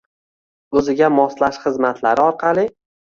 [0.79, 2.65] O’ziga moslash xizmatlari orqali